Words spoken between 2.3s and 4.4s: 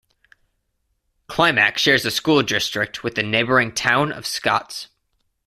district with the neighboring town of